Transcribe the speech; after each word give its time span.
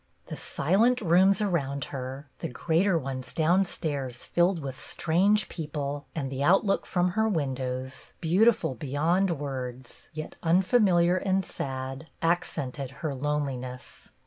The 0.29 0.35
silent 0.35 0.99
rooms 0.99 1.41
around 1.41 1.83
her, 1.93 2.27
the 2.39 2.47
greater 2.47 2.97
ones 2.97 3.33
down 3.33 3.65
stairs 3.65 4.25
filled 4.25 4.57
with 4.57 4.79
strange 4.81 5.47
people, 5.47 6.07
and 6.15 6.31
the 6.31 6.43
outlook 6.43 6.87
from 6.87 7.09
her 7.09 7.29
windows, 7.29 8.13
beautiful 8.19 8.73
be 8.73 8.87
yond 8.87 9.29
words, 9.29 10.09
yet 10.11 10.37
unfamiliar 10.41 11.17
and 11.17 11.45
sad, 11.45 12.07
accented 12.19 12.89
her 13.05 13.13
loneliness. 13.13 14.09